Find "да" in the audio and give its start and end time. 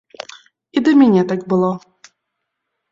0.87-0.95